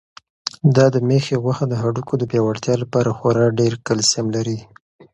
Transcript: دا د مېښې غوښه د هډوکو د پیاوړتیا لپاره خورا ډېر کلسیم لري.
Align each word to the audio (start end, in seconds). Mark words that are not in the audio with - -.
دا 0.75 0.85
د 0.95 0.95
مېښې 1.07 1.35
غوښه 1.43 1.65
د 1.69 1.73
هډوکو 1.81 2.13
د 2.17 2.23
پیاوړتیا 2.31 2.75
لپاره 2.83 3.15
خورا 3.17 3.45
ډېر 3.59 3.73
کلسیم 3.87 4.25
لري. 4.35 4.57